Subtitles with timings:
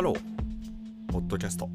[0.00, 1.68] Hello、Podcast。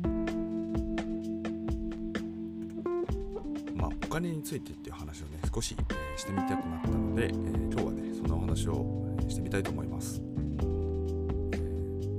[3.76, 10.24] まあ、お金についてっていう話をね、少し、えーしてみたくなったので、えー今日はね、そんなお話を、えーしてみたいと思います。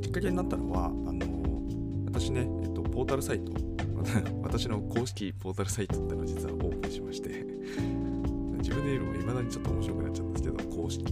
[0.01, 3.53] きっかけになったのは、あのー私ね、えっと、ポータルサイト、
[4.45, 7.31] 私の公式ポータルサイトっていうのを実はオープンしまして、
[8.63, 11.05] 自分で言うのも未だにちょっと面白くなっちゃうんですけど、公式。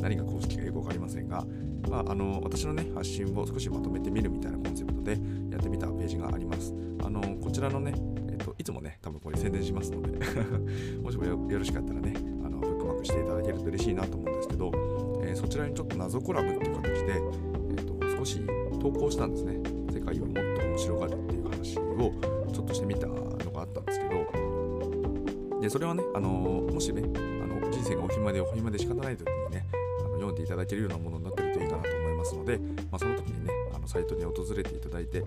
[0.00, 1.44] 何が公式かよくわかりませんが、
[1.88, 5.12] まあ、あの私のね発信を少しまとめてみるみたいなコンセプトで
[5.50, 6.74] やってみたページがあります。
[7.04, 7.94] あのこちらのね、
[8.28, 10.18] えっと、いつもね、多分これ宣伝しますので、
[11.02, 14.70] もしもよろしかったらね、あのブックマークしていただけると嬉しいなと思うんですけど、
[15.22, 17.22] えーそちらにちょっと謎コラムっていう形で、
[17.70, 18.40] えっと、少し
[18.80, 19.60] 投稿したんですね。
[19.92, 22.12] 世界をもっと面白がるっていう話を
[22.52, 29.66] ちょっとしてみたのがあったんですけど、でそれはね、あのもしねあの、人生がお暇でお暇で仕方ない時にね、
[30.30, 35.24] んでいただけるようなものになってるといいかなと思いますので、まあ、その時にね、あのサイトに訪れていただいて、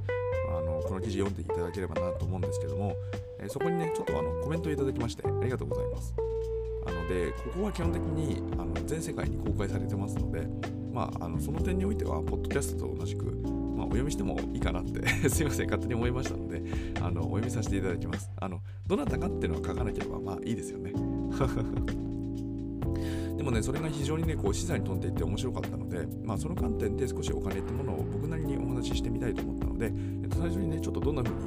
[0.49, 2.95] あのこの記事読んでいただければなと思うんですけども、
[3.39, 6.13] えーそこにね、ちょっとあのコメントいただきまして、ありがとうございます。
[6.85, 10.47] あので、ここは基本的にあの全世界に公開されてますので、
[10.93, 13.25] まあ、あのその点においては、ポッドキャストと同じく、
[13.75, 16.61] まあ、お読みしてもいいかなって すいません、勝手に思いましたので、
[17.01, 18.29] あのお読みさせていただきます。
[18.37, 20.93] あのどなたかっていうのは書かなければ、まあいいですよね。
[23.37, 31.41] でもね、それが非常にね、こう資産に飛んでいって面白かったので、まあ、その観点で少しお金ってものを僕なりにお話ししてみたいと思ったので、えっと、最初にね、ちょっとどんな風に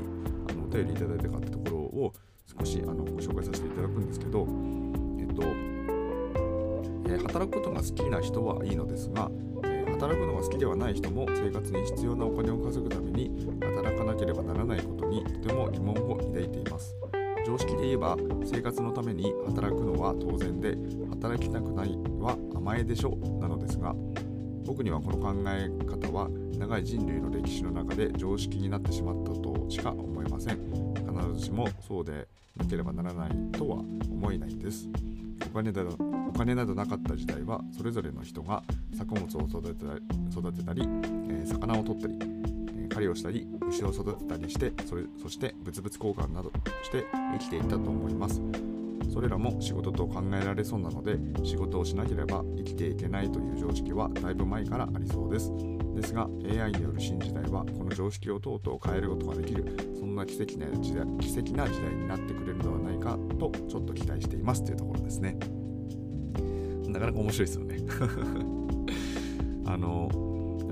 [0.50, 2.12] あのお便りいただいたかってところを
[2.58, 4.46] 少しあのご紹介させていただくんですけど、
[5.18, 5.42] えっと、
[7.08, 9.30] えー働くことが好きな人はいいのですが、
[9.98, 16.94] 働くのが好きではない人も生活に必要なお金を稼ぐために働かなければならないことにとても疑問を抱いています。
[17.46, 20.76] 常識で言えば生活のために働くのは当然で
[21.10, 23.94] 働きたくないは甘えでしょなのですが
[24.64, 30.56] 僕にはこの考え方は長い人類の歴史の中で常識になってしまったとしか思えません。
[30.96, 34.88] 必ずしもそうでなければならないとは思えないんです。
[35.46, 35.96] お金など
[36.28, 38.64] お金などなかった時代はそれぞれの人が
[38.98, 40.02] 作物を育てたり
[40.32, 42.18] 育てたり、えー魚を取ったり
[42.96, 46.50] 狩りをしたり牛を育てたりしてそれそして物々交換など
[46.82, 48.40] して生きていたと思います。
[49.12, 55.52] それらも仕事と考えられそうなので仕事をしなければ生きていけないという常識はだいぶ前からありそうです。
[55.94, 65.38] ですが AI による新時代はこの常識をとうとう変えることができるそんな奇跡な時代奇跡な時代になってくれるのではないかとちょっと期待していますというところですね。
[66.88, 67.76] なかなか面白いですよね。
[69.66, 70.25] あの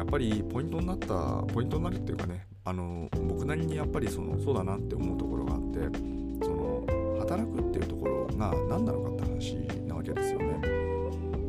[0.05, 1.15] っぱりポイントになった
[1.53, 5.99] ポイントになるっていうかねあの僕なりにやっぱりそのそうだなって思うところがあって
[6.45, 6.87] その
[7.21, 9.55] 働くっていうところが何なのかって話
[9.87, 10.61] なわけですよね。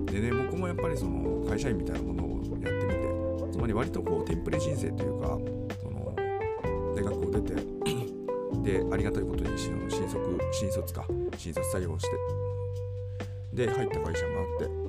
[0.06, 2.28] でね僕もやっぱりその会社員みたいなものを
[2.62, 2.94] やってみ
[3.50, 5.28] てつまり割とこうテンプレ人生というか
[5.82, 6.16] その
[6.96, 7.56] 大学を出て
[8.64, 10.20] でありがたいことに新新卒
[10.52, 11.06] 新卒か
[11.38, 12.08] 新卒採用し
[13.54, 14.85] てで入った会社があって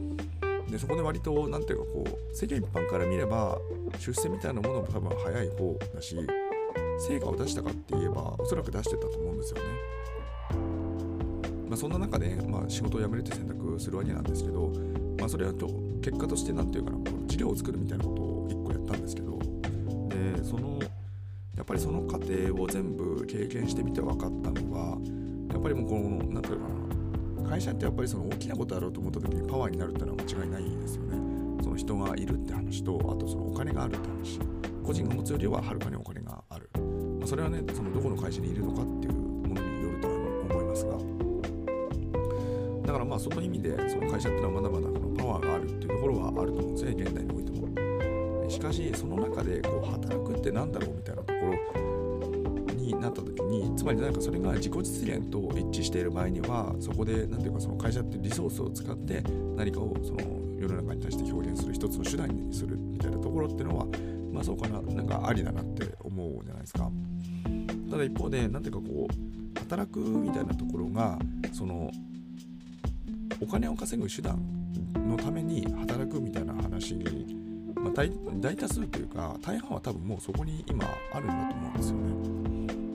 [0.70, 3.58] でそこで割となんていうかこう世間一般から見れば
[3.98, 6.16] 出世みたいなものも多分早い方だし
[6.98, 9.96] 成果を出したかって言えばおそらく出してたと思うんですよね。
[11.68, 14.72] まあ、そんな中で、まあ、仕事を辞めるって選択するわけなんですけど、
[15.18, 15.68] まあ、それはちょ
[16.00, 20.78] 結果としてなんていうかなこう事業を作るみたいなことを1個やったんですけどでその
[21.56, 24.98] やっぱりその過程を全部経験してみて分かったのは
[25.52, 27.05] やっぱりもうこのなんていうかな
[27.46, 31.16] 会社ってやっぱりその大きなことやろうと思った時にパワーになるってのは間違いないですよね。
[31.62, 34.40] その人がいるって話と、あとそのお金があるって話。
[34.84, 36.70] 個人が持つよりははるかにお金がある。
[37.18, 40.14] まあ、それはね、そのどこの会社にいるのかっていうものによるとは
[40.50, 40.92] 思いますが。
[42.86, 47.56] だからまあその意味で、その会社っていうのはまだまだこのパワーがあるっていうところはあると思うんですね、現代においても。
[48.48, 52.05] しかし、その中でこう働くってなんだろうみたいなところ
[52.94, 59.22] になった時につまりなんかそれが自己実現と一致している場合にはそこで何ていうかその会社ってリソースを使って
[59.56, 60.20] 何かをその
[60.58, 63.86] 世の中に対して表現する一つの手段にするみたいなところっていうのは
[64.32, 66.90] まあそうかななんかありだなって思うじゃないですか。
[67.90, 71.18] ただ一方で何ていうかこう働くみたいなところが
[71.52, 71.90] その
[73.40, 74.40] お金を稼ぐ手段
[74.94, 77.46] のために働くみたいな話に
[77.86, 81.45] まあ、大大多数というか大半は多分もうそこに今あるんだと思うん
[81.76, 82.16] ですよね。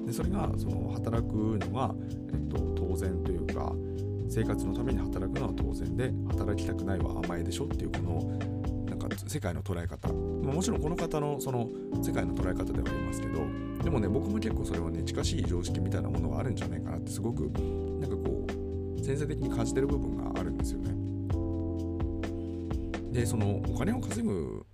[0.05, 1.95] でそれがその働くのが、
[2.33, 3.73] えっと、当然というか
[4.29, 11.69] 生活のために働くのは当然で働きたくないは甘えでしょっていうこのなんか世界の捉え方、まあ、もちろんこの方のその
[12.01, 13.39] 世界の捉え方ではありますけど
[13.83, 17.41] でもね僕も結構それはね近しい常識みたいなものがあるんじゃないかなってすごく
[17.99, 20.95] なんかこう先生的に感じてる部分があるんですよね。
[23.11, 24.65] でそのお金を稼ぐ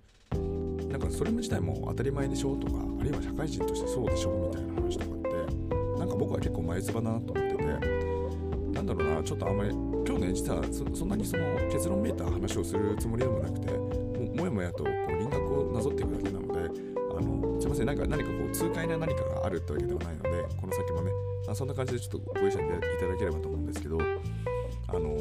[0.98, 10.62] なんかそれ自体も当たり前でしょとかあるいは社会人としてそうでしょみたいな話とかってなんか僕は結構前つばだなと思っててなんだろうなちょっとあんまり今日ね実は
[10.92, 16.80] そんなにその結論めいた話をするつもりでもなくてももやもやとこう輪郭をなぞっていくだけなので
[17.16, 20.30] あのすいませんなんか何かこう痛快な何かがあるってわけではないので
[20.60, 21.12] この先もね
[21.48, 25.16] あそんな感じでちょっとご容赦いただければと思うんですけどあの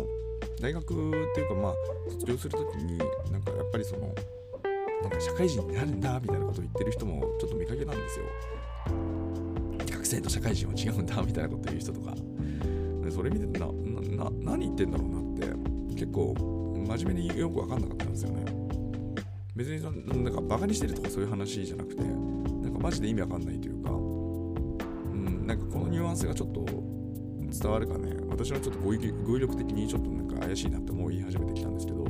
[0.59, 1.74] 大学っていうかまあ
[2.09, 2.97] 卒業する時に
[3.31, 4.13] なんかやっぱりその
[5.02, 8.26] なんか社会人になるんだみたいなことを言ってる人もちょっと見かけなんですよ。
[9.92, 12.16] 学生と社会人は違うんだみたいなこと言う人とか。
[13.12, 16.36] それ見てなな何言ってんだろうなって結構
[16.88, 18.46] 真面目によく分かんなかったんですよね。
[19.56, 28.16] 別にそのなんかバカにしてるとかそういう話じゃなくてなんかマジで意味わかんないというかうんなんかこのニュアンスがちょっと伝わるかね。
[28.30, 32.06] 私はちょっと語彙力的にちょっとなんか怪しいなって思い始めてきたんですけど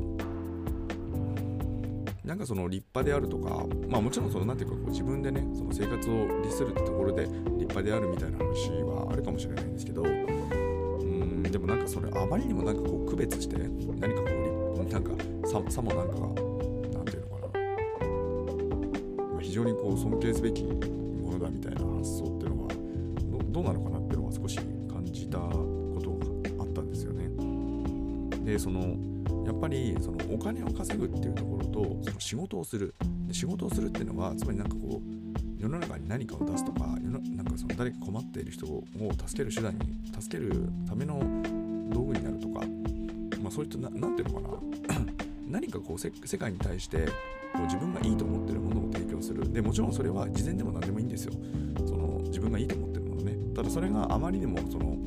[2.28, 15.12] なんかその立派であるとかまあもちろんそのなんていうかこう自分でねその生活を律するってところで立派であるみたいな話はあるかもしれないんですけどうんでもなんかそれあまりにもなんかこう区別して何かこうなんか
[15.48, 16.16] ささもなんか
[16.98, 17.48] なんていうのか
[19.36, 22.74] な非常にこう尊敬すべきものだみたいな発想っていうのは
[23.52, 24.60] どうなのかなっていうのは少し
[24.92, 26.12] 感じたこと
[26.58, 27.30] があったんですよね。
[28.44, 28.98] でその
[29.46, 32.96] やっぱりそのお金を稼ぐっていうところとその仕事をする。
[33.28, 38.84] で仕事をするっていうのはつまりなんかこう世の中に何かを出すとか世のなんかその誰か困っている人を
[39.28, 41.20] 助ける手段に助けるための
[41.90, 42.66] 道具になるとか、
[43.42, 45.04] まあ、そういった何ていうのかな。
[45.48, 47.06] 何かこう世界に対して
[47.54, 49.52] こう自分がいいと思ってるものを提供する。
[49.52, 51.34] でもちろんそれは事前でも何でもいいんですよ。
[51.86, 53.38] その自分がいいと思ってるものね。
[53.56, 54.98] ただそれがあまりにもその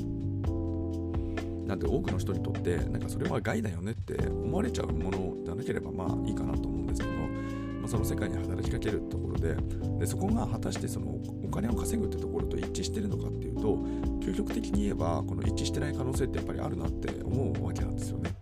[1.70, 9.54] なんて多くの人にとってなんかそれは害だよねって思われちゃうものでなければまあいいかなと思うんですけど、まあ、その世界に働きかけるところで
[10.00, 13.76] でそこが果たしてそのお金を稼ぐってところと一致してるのかっていうと
[14.18, 18.34] 究極的に言えばこの一致してない可能性ってやっぱりあるなって思うわけなんですよね。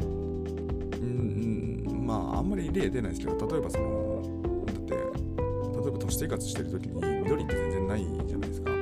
[0.00, 0.04] う
[1.04, 8.72] んまああんまり例出ないですけど例えばそのだって例えば都市生活してる時に緑って全然ないじゃないですか。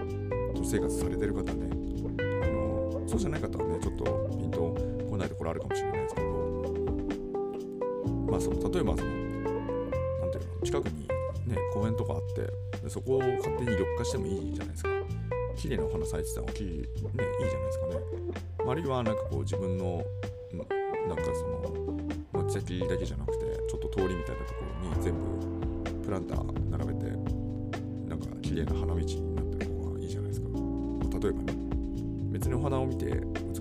[0.55, 1.68] 都市生活されてる方ね。
[3.09, 4.05] そうじゃない方はねちょっと
[4.39, 4.59] ピンと
[5.11, 6.29] こないところあるかもしれないですけど
[8.31, 11.09] まあその例えばそのなんていうの近くに
[11.47, 12.43] ね公園とかあって
[12.83, 14.91] でそこを勝手に緑化してもいいじゃないですか。
[15.57, 17.95] 綺麗なお花咲いてたらきねいいじゃないですかね、
[18.69, 20.05] あ、るいはなんかこう自分の
[21.09, 21.99] なんかその
[22.33, 27.07] 持ち先だけじゃなくてちょっと通りみたいなところに全部プランター並べて
[28.09, 30.47] なんか綺麗な花道になってる方がいいじゃないですか。
[31.21, 31.58] 例えばね
[32.49, 33.05] 別にお花を見て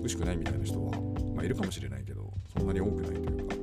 [0.00, 0.92] 美しくないみたいな人は、
[1.34, 3.54] まあ、いるかもしれないけどそんなに多くないというか、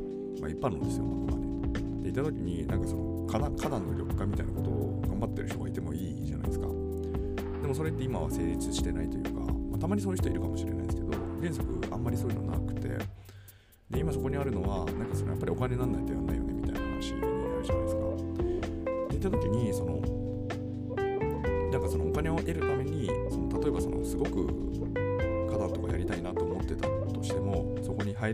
[0.42, 2.10] まあ、一般論ですよ僕はねで。
[2.10, 6.68] いた時になんかその花壇の緑化みたいなことを頑張ってる人がいてもいいじゃないですか。
[6.68, 11.12] でもそれって今は成立してないというか、まあ、たまにそういう人いるかもしれないですけど
[11.42, 12.90] 原則あんまりそういうのなくて。
[13.88, 18.02] で今そこにあるのはなんかそのやっぱりお金なんないとやんないよねみたいな話になるじゃないですか。
[19.10, 20.02] でいた時にその
[21.72, 24.76] なんかそのお金を得るためにその例えばそのすごく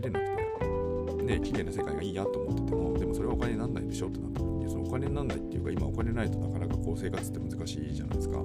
[0.00, 4.40] れなくてで綺麗な世界がいいやと思っててもでもそれはお金になんないでしょってなった。
[4.40, 8.38] 時にそのお金になんないっていうか今お金ないとなかなかこう生活って難しいじゃないですか。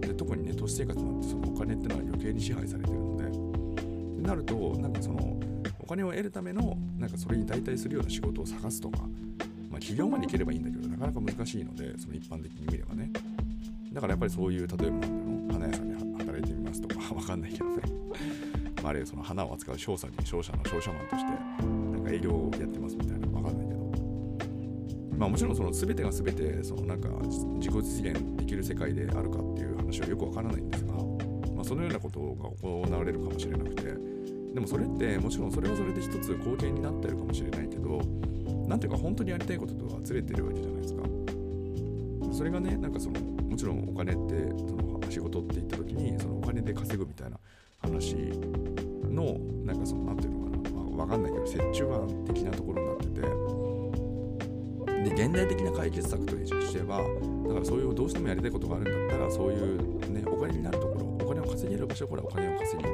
[0.00, 5.40] で特にね都市生活なんてそのお金ってのは余計に支配されてるのでってなるとなんかその
[5.78, 8.98] お金を得るためのなんかそれに代替するような仕事を探すとか
[9.70, 13.10] まあ企業まで行ければいいんだけどなかなか難しいのでその一般的に見ればね。
[13.92, 17.82] だからやっぱりそういう例えば花屋さんに働いてみますとかわかんないけどね。
[18.82, 21.32] まあ、あるいはその花を扱う商社に商社の商社マンとして
[21.62, 23.80] なんか営業をやってますみたいなわかんないけど。
[25.18, 27.08] まあもちろんその全てが全てそのなんか
[27.58, 34.20] 自己実現できる世界であるかっていう話はよくわからないんですが、まあ、そのようなことが行われるかもしれなくて。
[34.54, 38.02] でもそれってもちろんそれはそれで一つ貢献になってるかもしれないけど
[38.66, 41.02] なんていうか本当にやりたいこととはずれてるわけじゃないですか。
[42.32, 47.38] それがねなんかそのもちろんお金ってその仕事って言った時にそのお金で稼ぐみたいな
[47.82, 48.14] 話
[49.08, 53.20] のなんかその何ていうのかな、まあ、分かんないけど折衷案的なところになってて
[55.16, 56.98] で現代的な解決策としては
[57.48, 62.88] だからそういうどうしてもやりたいことがあるんだったらそういうねお金になるところお金を稼げる場所からお金を稼ぎ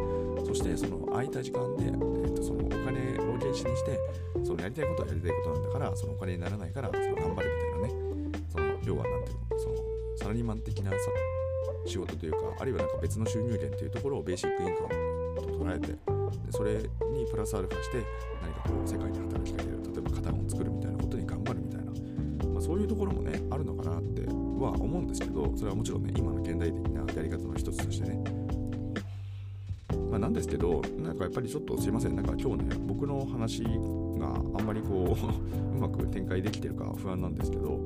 [0.47, 3.99] そしてその空いた時間で、えー、とそのお金を原資にして
[4.45, 7.95] そのやりたいことはやりたいことなんだからそのお金にならないからその頑張るみたいなね
[8.49, 9.75] その要は何ていうのその
[10.17, 10.93] サラリーマン的な
[11.87, 14.89] 仕事というかあるいはなんか別の収入源というところをベーシックインカム
[15.37, 15.95] と捉えて
[16.51, 18.05] それにプラスアルファして
[18.43, 21.93] 何かこう世界に働きかける例えば型を作るみたいなことに頑張るみたいな、
[22.51, 28.47] まあ、そういうところもねあるのかなっては思うんですけどそれはもちろんね今の現代的なやり方の一つとしてね。
[30.11, 35.17] ま、なんですけど、なんかやっぱりちょっとすいません、なんか今日ね、僕の話があんまりこう
[35.77, 37.79] うまく展開できてるか不安なんですけど、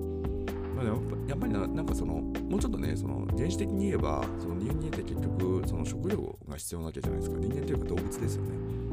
[0.85, 7.39] まあ、やっぱりななんかその、もうちょっとね、その原始的に言えば、その人間って結局、その食料が必要なわけじゃないですか。
[7.39, 8.51] 人間というか動物ですよね。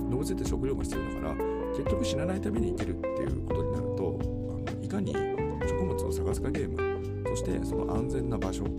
[0.09, 1.35] 動物って食料が必要だから、
[1.71, 4.19] 結局死なないために生きるっていうことになると、
[4.67, 5.13] あのいかに
[5.67, 8.69] 食物を探すかゲーム、そしてその安全な場所が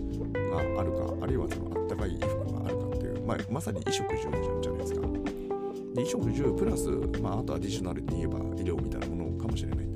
[0.81, 4.21] あるか、あるいはそのあったかい衣服があるかっていう、まあ、まさに衣食住
[4.61, 5.01] じゃないですか。
[5.01, 6.89] で衣食住プラス、
[7.21, 9.88] まあ、あとアディショナルに言えば医療みたいなものかもしれない、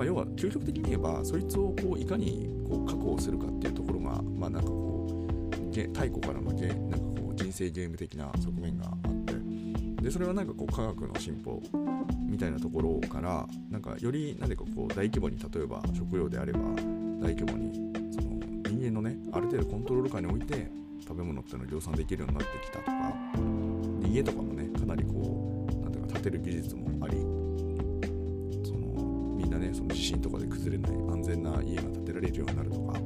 [0.00, 9.24] まあ、要は究極的に言えばそいつをこういかにこう確保するかっていうところが、まあ、なんかこう太古からのゲなんかこう人生ゲーム的な側面があっ
[9.98, 11.60] てでそれはなんかこう科学の進歩
[12.26, 16.60] みたいなところからなんかより何かこう大規模に例えば食料であれば
[17.20, 18.40] 大規模にその
[18.70, 20.66] 人間のねある程度コントロール下に置いて
[21.02, 22.90] 食べ物っていうのを量産できるようになってきたとか
[24.08, 27.29] 家とかもねかなりこうなんていうか建てる技術もあり
[29.60, 33.00] ねその地震とかで崩れない安全な家が建てられるようになるとか。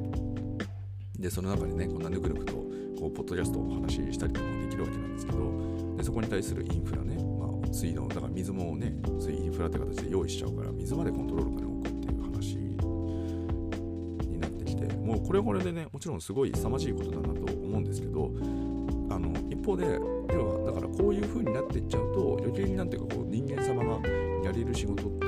[1.19, 5.75] でその中でねこんなぬくぬくとこうポッドキャストをお話ししたりとかもできるわけなんですけど。
[5.95, 12.55] でそこに対するインフラね、まあ、水道だから水もねそういうインフラって形で用意しちゃうから水までコントロール下に置くっていう話
[14.27, 14.93] になってきて。
[14.97, 18.31] もうこれこれでねもちろんすごい凄まじいことだなと思うんですけど
[19.09, 19.85] あの一方で
[20.33, 24.07] 要はだからこういう風になっていっちゃうと余計になんていうかこう人間様が
[24.43, 25.27] やれる仕事って、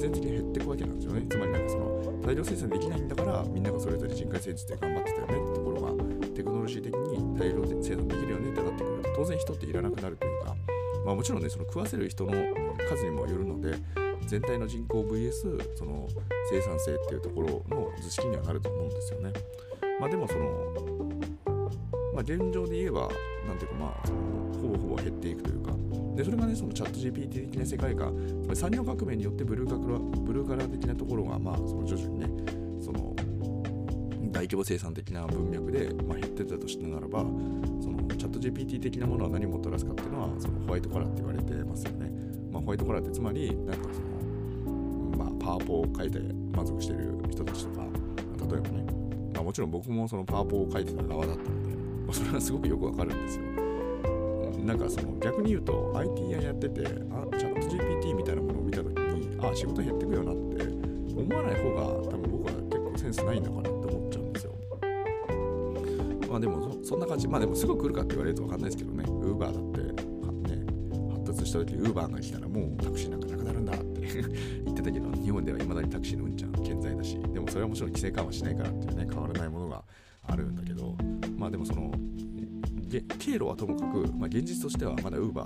[0.00, 6.04] 必然的に減っていくわけなんですよねつまりなんかその大量生産できないんだからみんながそれぞれ人海戦術で頑張ってたよねってところが
[6.34, 10.56] テクノロジー的に大量生産できるよねってなってくると当然人っていらなくなるというか、
[11.04, 12.32] まあ、もちろんねその食わせる人の
[12.88, 13.76] 数にもよるので
[14.26, 16.08] 全体の人口 VS その
[16.50, 19.32] 生産性っていうところの図式にはなると思うんですよね。
[20.00, 21.10] まあ、でもその、
[22.14, 23.10] まあ、現状で言えば
[23.46, 24.08] なんていうかまあ
[24.62, 25.72] ほぼほぼ減っていくというか
[26.16, 28.14] でそれがねそのチャット GPT 的な世界観。
[28.54, 32.26] 産業革命によってブルーカラブルーカラー的なところがまあその徐々にね
[32.82, 33.14] その
[34.32, 42.10] 大規模生産的な文脈で、まあ、減ってたとしてならばそのチャット GPT 的なものは何をもたらすかっていうのはそのホワイトカラーって言われてますよね、
[42.50, 46.18] まあ、ホワイトカラーってつまりなんかその、まあ、パワポを書いて
[46.54, 47.86] 満足してる人たちとか
[48.50, 48.84] 例えばね、
[49.34, 51.76] まあ、もちろん僕もそのパワポを書いてた側だったので、
[52.06, 53.69] まあ、それはすごくよくわかるんですよ。
[54.70, 56.86] なんかその逆に言うと IT ややっててあ
[57.36, 60.62] チャット GPT みたいなものを見た時にあ仕事減ってくよなって
[61.20, 64.54] 思わない方が多分僕は結構センスないのかなって思っちゃうんですよ。
[66.30, 67.26] まあでもそんな感じ。
[67.26, 69.02] まあでもすぐ来るかって言われると分かんないですけどね。
[69.04, 69.92] Uber だって
[70.54, 70.66] ね
[71.10, 74.00] 発達した時 Uber が来たらもうタクシーなんかなくなるんだって
[74.66, 77.18] 言ってたけど日本ではいまだにタクシーのうんちゃん健在だし。
[77.18, 79.82] でもそれはもちろん規制緩和しないからっていうね変わらないものが
[80.28, 80.94] あるんだけど。
[81.36, 81.90] まあでもその
[82.90, 85.44] 経路はともかく、まあ、現実としてはまだ Uber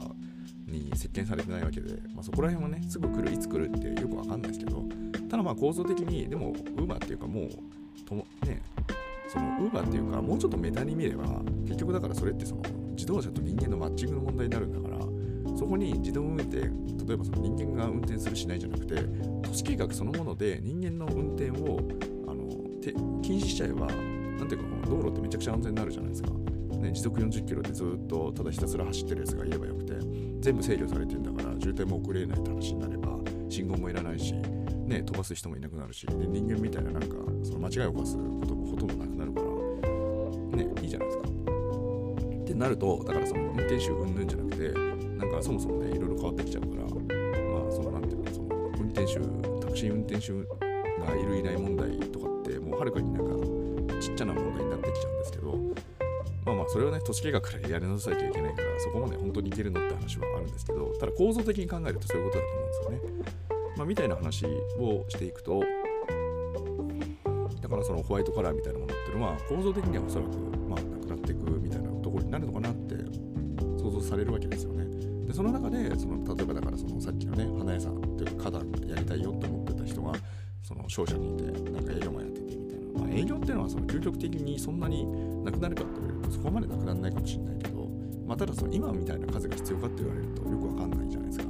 [0.67, 4.83] に接見されてないわけで、まあ、そこら辺はねすぐ来るいつ来るってよくわかんないですけど
[5.29, 7.49] ただまあ構造的にでも Uber っていうかもう
[8.07, 8.63] ともね
[9.29, 11.25] その Uber っていうかもうちょっとメタに見れば
[11.67, 15.05] 結局だからそれってその自動車と人間のマッチングの問題になるんだから
[15.57, 18.97] そこに自動運転例えばその人間が運転するしないじゃなくて
[19.43, 21.81] 都市計画そのもので人間の運転を
[22.29, 22.49] あの
[23.23, 26.31] 禁止しちゃえばなんていうかこの道路ってめちゃくちゃ安全になるじゃないですか。
[26.79, 29.95] ね、時速40キロでずっとただひたすら走ってるやつがいればよくて
[30.41, 41.25] 全部制御されてんだから渋滞も遅れないって話になれば信号もいらないし、ね、飛ばす人もいなくなるしで人間みたいななんかその間違いを犯すこともほとんどなくなるからねいいじゃないですか。
[42.45, 44.69] ってなるとだからその運転手うんぬんじゃなくて
[45.19, 49.15] なんかそもそもねいろいろ変わってきちゃうからまあそのなんていうかその運転手
[49.65, 55.59] タクシー運転手がいるいない問題とかってもうはるかになんかちっちゃな問題になってきちゃうんですけど
[56.45, 63.35] まあまあそれをね、都市計画からやりなさいといけないから、そこまで本当にいけるのって話はあるんですけど、ただ構造的に考えるとそういうことだと思うんですよね。
[63.77, 64.45] まあみたいな話
[64.79, 65.63] をしていくと、
[67.61, 70.37] だからそのホワイトカラーみたいなものっていうのは構造的にはおそらく
[70.69, 72.95] まあなくなっていくみたいなところになるのかなって
[73.83, 74.85] 想像されるわけですよね。
[75.27, 80.13] で、その中で、その例えばだからそのさっきのね、花屋さんというか花壇やりたいよって思ってた人が、
[80.63, 82.11] その商社にいて、なんか営業
[83.15, 85.07] 営業っていうのはその究極的にそんなに
[85.45, 87.89] なくなるかって言われるとそこまでなくならないかもしれないけど、
[88.27, 91.45] まあ、ただその今みたいな数が必要かって言われるとよくわかんないじゃないですか。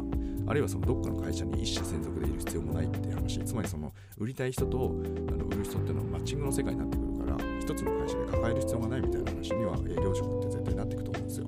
[0.47, 4.95] あるいはそのどっかの会社に一社専属でいる必要もないっていう話つまりその売りたい人と
[5.29, 11.47] あの売る人っていうのはマッチングの世界になってくるから一つの会社で抱える必要がないみたいな話には営業職って絶対なっていくと思うんですよ。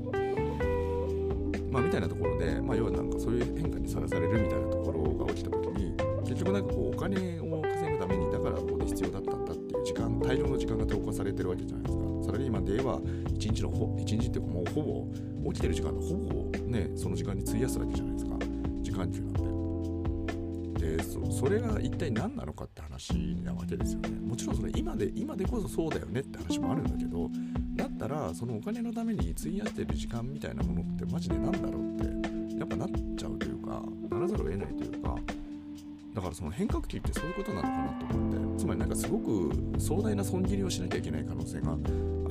[1.71, 7.46] まあ、みたいなところで、まあ、要はなんかそういう変化にさらされるみたいなところが起きた時に結局なんかこうお金を
[11.27, 12.05] れてるわけじゃないですか。
[12.27, 14.83] サラリーマンで言えば1日のほ1日っていうかもうほ
[15.43, 18.37] ぼ起きてる時間のほぼねその時間に費やすわけじゃないですか。
[18.83, 19.33] 時間中なん
[20.75, 23.15] ででそそれが一体何なのかって話
[23.45, 24.09] なわけですよね。
[24.21, 27.31] もちろんそれ今で今でこそそうだよねって話もあるんだけど
[27.77, 35.06] だったらそのお金のために費やしてる時間みたいなものってマジで何だろうってやっぱなっちゃうというかならざるを得ないというか
[36.17, 41.77] だからその変革期ってそういうことなのかなと思ってつまりなんかすごく壮大な損切りをしなきゃいけない可能性が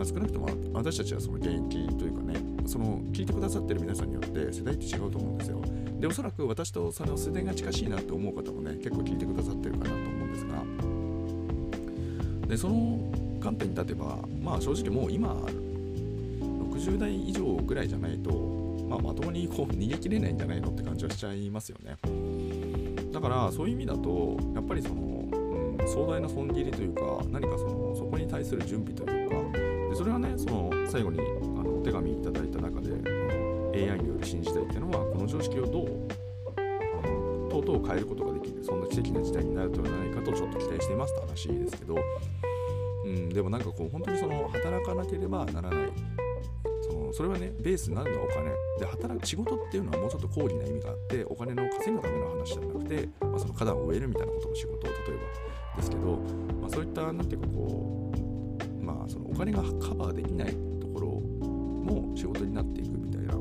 [0.04, 2.34] 少なくとも私たちはその現役というかね
[2.66, 5.62] その聞いてくださってる皆さんによって世代って違うと思うんですよ
[6.00, 10.64] でおそらく私とその世代が近しいなと思う方もね結構聞いてくださってるかなと思うんですが
[12.48, 13.00] でその
[13.40, 18.32] 観点に立てばまあ正直もう今60代以上ぐらいじゃないと、
[18.90, 21.98] まあ、まともにこう逃げ切れないんじゃないのって感じはしちゃいますよね。
[23.16, 24.96] だからそういう意味だとやっぱりその、
[25.32, 29.58] うん、壮大な損切りというか何かそのそこに対する準備というか
[29.90, 31.24] でそれはねその最後にあ
[31.64, 32.92] のお手紙いただいた中で
[33.90, 35.86] AI による新時代っていうのはこの常識をどう
[37.50, 41.96] とうとう変えることができるそんな奇跡な時代になるのではないかとちょっと期待していますって話ですけど、
[43.06, 46.25] うん、でもなんかこう本当にその働かなければならない
[47.16, 48.52] それはねベースになるのはお金。
[48.78, 54.92] で働く仕事っていうのはもうちょっと高義な意味があってお金の稼ぐための話じゃなくて、まあ、その花壇を植えるみたいなことの仕事を例え
[55.72, 55.78] ば。
[55.78, 56.18] ですけど、
[56.62, 63.36] まあ、そういった何ていうかこうまあそのお金がカバーできないところも仕事になっていくみたいな、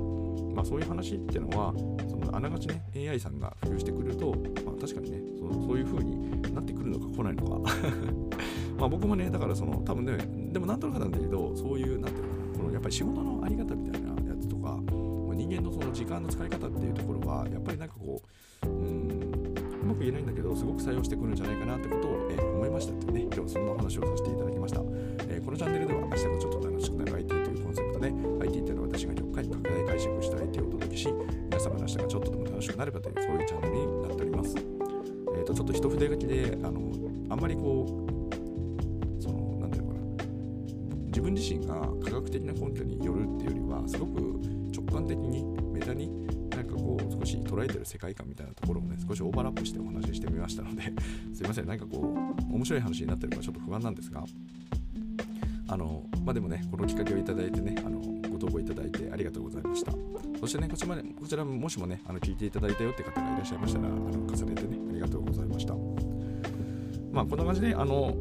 [0.54, 1.74] まあ、そういう話っていうのは
[2.08, 7.70] そのあながちね AI さんが普及してくると、まあ、確かにねそのそういう風になってくるのか来ないのか。
[8.78, 10.16] まあ僕もねだからその多分ね
[10.52, 12.43] でもなんとなくなんだけどそういうなんていうのかな。
[12.64, 18.22] のやっぱり仕事のあり方みたいなやつとか、まあ、人間のその時間の使い方っていうところはやっぱりなんかこ
[18.62, 24.80] ううんうまく言えないんだけどすごく採用してくるんじゃないかなってことを、えー、思いましたってね今日そんなお話をさせていただきました、
[25.28, 31.08] えー、このチャンネルでは明日がちょっと楽しくなる IT というコンセプトで IT っていうのは私が極快拡大解釈した IT をお届けし
[31.50, 34.56] 皆様の明日がちょっとでも楽しくなればというそういうチャンネルになっております。
[34.56, 36.80] えーと、ちょっと一筆書きであの
[37.28, 38.03] あんまりこう
[42.54, 44.20] 根拠によるっていうよりはすごく
[44.74, 46.10] 直感的にメタに
[46.50, 50.82] なんかこう少し捉えてる世界観みたいなところをね少しオーバーラップしてお話ししてみましたので
[51.34, 52.14] すいませんなんかこ
[52.50, 54.24] う面白い話になってるかちょっと不安なんですが
[55.66, 59.92] あのまあでもねこのきっかけをいただいてねあのご投稿いただいてありがとうございました。
[60.40, 65.74] そしてねこちらこちらもしもねあの聞いていただいたよって方がいらっしゃいましたらあの重ねてねありがとうございました。
[67.12, 68.14] まあこんな感じであの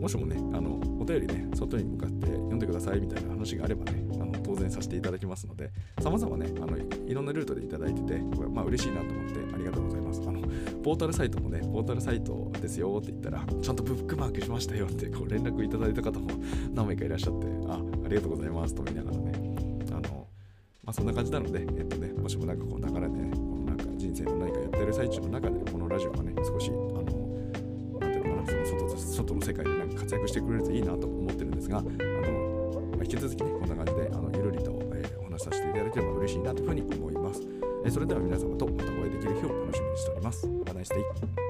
[0.00, 10.22] もしもねあのお便りね外に向かって読んでくださいみたいな話があればねあの当然させていただきますので様々ねあのいろんなルートでいただいててこれまあ嬉しいなと思ってありがとうございます。
[10.26, 10.40] あの
[10.82, 16.30] ポータルサイトもねポータルサイトですよって言ったらちゃんとブックマークしましたよってこう連絡いただいた方も
[16.72, 19.32] 何名かいらっしゃってあありがとうございますと思いながらね。
[19.90, 20.28] あの
[20.84, 27.02] まあそんな感じなのでえっとねもしもなんかこう流れでねこのなんか人生の何かやってる最中の中でこのラジオがね少しあの
[28.00, 31.82] なんていうのかなその外外の世界でなんか活躍してくれるといいなと思ってるんですが、
[33.04, 37.42] 引き続きねこんな感じであのゆるりと、えー、お話しさせていただければ嬉しいなというふうに思います、
[37.84, 40.46] えー、それでは皆様とまたお会いできる日を楽しみにしております。
[40.46, 41.43] Have a nice day.